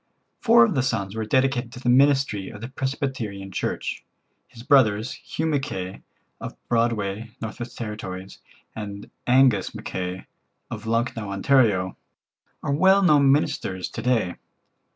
Four 0.39 0.65
of 0.65 0.73
the 0.73 0.81
sons 0.81 1.15
were 1.15 1.25
dedicated 1.27 1.71
to 1.73 1.79
the 1.79 1.87
ministry 1.87 2.49
of 2.49 2.61
the 2.61 2.69
Presbyterian 2.69 3.51
Church. 3.51 4.03
His 4.47 4.63
brothers, 4.63 5.13
Hugh 5.13 5.45
Mackay, 5.45 6.01
of 6.39 6.55
Broadview, 6.69 7.29
N.W.T., 7.39 8.37
and 8.75 9.11
Angus 9.27 9.75
Mackay, 9.75 10.25
of 10.71 10.87
Lucknow, 10.87 11.29
Ont., 11.31 11.51
are 11.51 11.95
well 12.73 13.03
known 13.03 13.31
ministers 13.31 13.89
to 13.89 14.01
day. 14.01 14.35